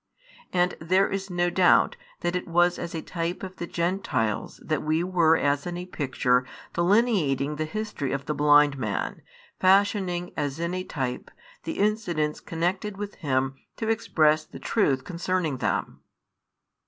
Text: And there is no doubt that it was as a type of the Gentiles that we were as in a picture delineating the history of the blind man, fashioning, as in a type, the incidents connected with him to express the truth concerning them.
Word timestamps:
And 0.51 0.73
there 0.81 1.07
is 1.07 1.29
no 1.29 1.51
doubt 1.51 1.95
that 2.21 2.35
it 2.35 2.47
was 2.47 2.79
as 2.79 2.95
a 2.95 3.03
type 3.03 3.43
of 3.43 3.57
the 3.57 3.67
Gentiles 3.67 4.59
that 4.65 4.81
we 4.81 5.03
were 5.03 5.37
as 5.37 5.67
in 5.67 5.77
a 5.77 5.85
picture 5.85 6.43
delineating 6.73 7.57
the 7.57 7.65
history 7.65 8.11
of 8.11 8.25
the 8.25 8.33
blind 8.33 8.79
man, 8.79 9.21
fashioning, 9.59 10.31
as 10.35 10.59
in 10.59 10.73
a 10.73 10.83
type, 10.83 11.29
the 11.65 11.77
incidents 11.77 12.39
connected 12.39 12.97
with 12.97 13.13
him 13.21 13.53
to 13.77 13.89
express 13.89 14.43
the 14.43 14.57
truth 14.57 15.03
concerning 15.03 15.57
them. 15.57 16.01